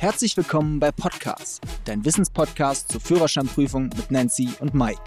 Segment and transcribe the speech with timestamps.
[0.00, 4.98] Herzlich willkommen bei Podcast, dein Wissenspodcast zur Führerscheinprüfung mit Nancy und Mike.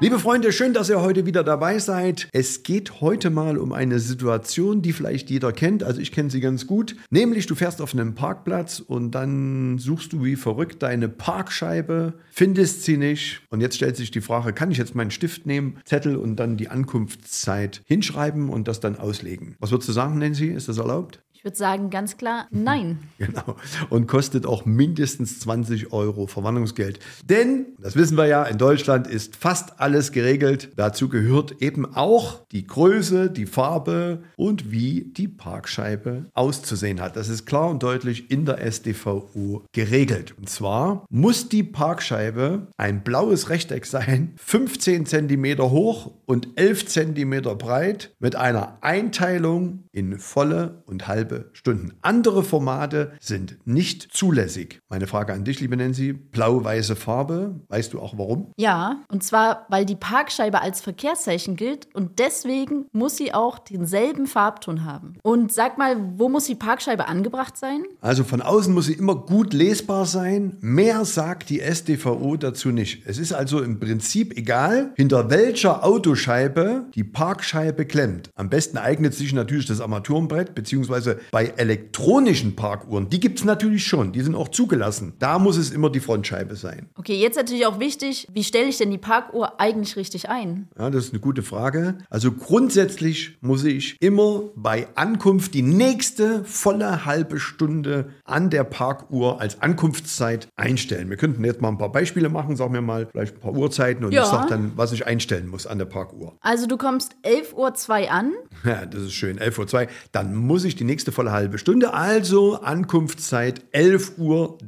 [0.00, 2.28] Liebe Freunde, schön, dass ihr heute wieder dabei seid.
[2.32, 5.82] Es geht heute mal um eine Situation, die vielleicht jeder kennt.
[5.82, 6.94] Also ich kenne sie ganz gut.
[7.08, 12.84] Nämlich, du fährst auf einem Parkplatz und dann suchst du wie verrückt deine Parkscheibe, findest
[12.84, 13.40] sie nicht.
[13.48, 16.58] Und jetzt stellt sich die Frage, kann ich jetzt meinen Stift nehmen, Zettel und dann
[16.58, 19.56] die Ankunftszeit hinschreiben und das dann auslegen?
[19.58, 20.48] Was würdest du sagen, Nancy?
[20.48, 21.22] Ist das erlaubt?
[21.40, 22.98] Ich würde sagen ganz klar, nein.
[23.20, 23.56] Genau.
[23.90, 26.98] Und kostet auch mindestens 20 Euro Verwandlungsgeld.
[27.24, 30.70] Denn, das wissen wir ja, in Deutschland ist fast alles geregelt.
[30.76, 37.16] Dazu gehört eben auch die Größe, die Farbe und wie die Parkscheibe auszusehen hat.
[37.16, 40.34] Das ist klar und deutlich in der SDVO geregelt.
[40.36, 47.42] Und zwar muss die Parkscheibe ein blaues Rechteck sein, 15 cm hoch und 11 cm
[47.58, 51.92] breit mit einer Einteilung in volle und halbe halbe Stunden.
[52.02, 54.80] Andere Formate sind nicht zulässig.
[54.88, 58.52] Meine Frage an dich, liebe Nancy, blau-weiße Farbe, weißt du auch warum?
[58.58, 64.26] Ja, und zwar, weil die Parkscheibe als Verkehrszeichen gilt und deswegen muss sie auch denselben
[64.26, 65.14] Farbton haben.
[65.22, 67.84] Und sag mal, wo muss die Parkscheibe angebracht sein?
[68.00, 70.56] Also von außen muss sie immer gut lesbar sein.
[70.60, 73.06] Mehr sagt die SDVO dazu nicht.
[73.06, 78.30] Es ist also im Prinzip egal, hinter welcher Autoscheibe die Parkscheibe klemmt.
[78.34, 83.84] Am besten eignet sich natürlich das Armaturenbrett bzw bei elektronischen Parkuhren, die gibt es natürlich
[83.84, 85.14] schon, die sind auch zugelassen.
[85.18, 86.88] Da muss es immer die Frontscheibe sein.
[86.96, 90.68] Okay, jetzt natürlich auch wichtig, wie stelle ich denn die Parkuhr eigentlich richtig ein?
[90.78, 91.98] Ja, das ist eine gute Frage.
[92.08, 99.40] Also grundsätzlich muss ich immer bei Ankunft die nächste volle halbe Stunde an der Parkuhr
[99.40, 101.10] als Ankunftszeit einstellen.
[101.10, 104.04] Wir könnten jetzt mal ein paar Beispiele machen, sag mir mal vielleicht ein paar Uhrzeiten
[104.04, 104.22] und ja.
[104.22, 106.36] ich sag dann, was ich einstellen muss an der Parkuhr.
[106.40, 108.32] Also du kommst 11.02 Uhr an.
[108.64, 109.88] Ja, das ist schön, 11.02 Uhr.
[110.12, 114.58] Dann muss ich die nächste nächste volle halbe Stunde, also Ankunftszeit 11.30 Uhr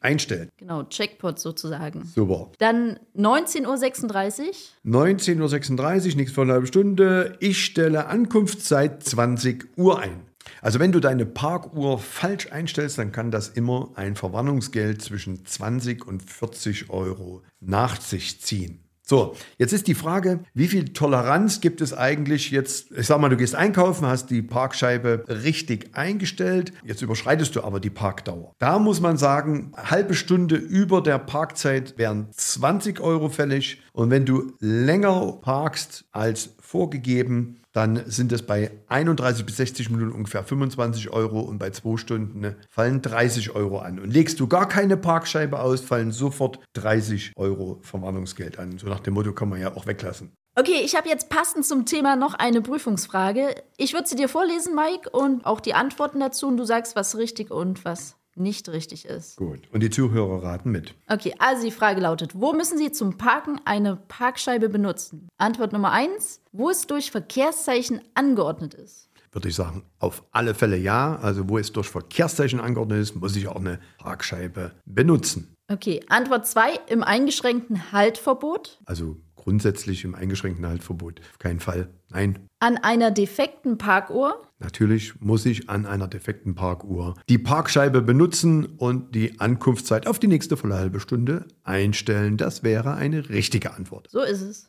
[0.00, 0.48] einstellen.
[0.56, 2.04] Genau, Checkpot sozusagen.
[2.14, 2.50] Super.
[2.58, 4.52] Dann 19.36 Uhr.
[4.84, 7.36] 19.36 Uhr, nächste volle halbe Stunde.
[7.40, 10.22] Ich stelle Ankunftszeit 20 Uhr ein.
[10.60, 16.06] Also wenn du deine Parkuhr falsch einstellst, dann kann das immer ein Verwarnungsgeld zwischen 20
[16.06, 18.80] und 40 Euro nach sich ziehen.
[19.12, 22.92] So, jetzt ist die Frage, wie viel Toleranz gibt es eigentlich jetzt?
[22.92, 27.78] Ich sag mal, du gehst einkaufen, hast die Parkscheibe richtig eingestellt, jetzt überschreitest du aber
[27.78, 28.54] die Parkdauer.
[28.58, 34.24] Da muss man sagen, halbe Stunde über der Parkzeit wären 20 Euro fällig und wenn
[34.24, 41.10] du länger parkst als vorgegeben, dann sind es bei 31 bis 60 Minuten ungefähr 25
[41.10, 43.98] Euro und bei zwei Stunden fallen 30 Euro an.
[43.98, 48.78] Und legst du gar keine Parkscheibe aus, fallen sofort 30 Euro Verwarnungsgeld an.
[48.78, 50.32] So nach dem Motto kann man ja auch weglassen.
[50.54, 53.54] Okay, ich habe jetzt passend zum Thema noch eine Prüfungsfrage.
[53.78, 56.46] Ich würde sie dir vorlesen, Mike, und auch die Antworten dazu.
[56.46, 59.36] Und du sagst, was richtig und was nicht richtig ist.
[59.36, 59.60] Gut.
[59.72, 60.94] Und die Zuhörer raten mit.
[61.08, 65.28] Okay, also die Frage lautet: Wo müssen Sie zum Parken eine Parkscheibe benutzen?
[65.38, 69.08] Antwort Nummer eins: Wo es durch Verkehrszeichen angeordnet ist.
[69.32, 71.16] Würde ich sagen, auf alle Fälle ja.
[71.16, 75.54] Also, wo es durch Verkehrszeichen angeordnet ist, muss ich auch eine Parkscheibe benutzen.
[75.70, 78.78] Okay, Antwort zwei: Im eingeschränkten Haltverbot.
[78.84, 81.20] Also grundsätzlich im eingeschränkten Haltverbot.
[81.20, 81.88] Auf keinen Fall.
[82.10, 82.38] Nein.
[82.60, 84.40] An einer defekten Parkuhr?
[84.60, 90.28] Natürlich muss ich an einer defekten Parkuhr die Parkscheibe benutzen und die Ankunftszeit auf die
[90.28, 92.36] nächste volle halbe Stunde einstellen.
[92.36, 94.08] Das wäre eine richtige Antwort.
[94.10, 94.68] So ist es.